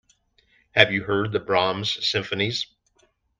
Have 0.71 0.91
you 0.91 1.03
heard 1.03 1.31
the 1.31 1.39
Brahms 1.39 2.03
symphonies? 2.09 2.65